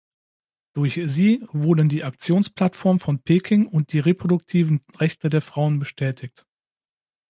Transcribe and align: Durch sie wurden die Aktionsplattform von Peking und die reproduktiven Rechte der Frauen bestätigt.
Durch 0.73 0.95
sie 0.95 1.43
wurden 1.49 1.87
die 1.87 2.03
Aktionsplattform 2.03 2.99
von 2.99 3.21
Peking 3.21 3.67
und 3.67 3.93
die 3.93 3.99
reproduktiven 3.99 4.81
Rechte 4.97 5.29
der 5.29 5.41
Frauen 5.41 5.77
bestätigt. 5.77 6.47